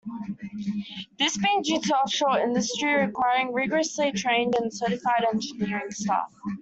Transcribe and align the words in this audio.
This 1.19 1.37
being 1.37 1.61
due 1.61 1.79
to 1.79 1.87
the 1.89 1.93
offshore 1.93 2.39
industry 2.39 2.91
requiring 3.05 3.53
rigorously 3.53 4.11
trained 4.11 4.55
and 4.55 4.73
certified 4.73 5.27
engineering 5.31 5.91
staff. 5.91 6.33